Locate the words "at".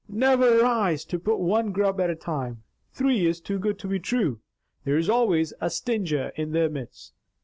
2.01-2.09